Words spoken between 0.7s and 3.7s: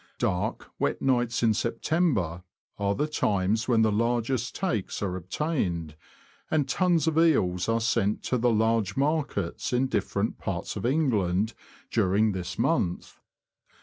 wet nights in September are the times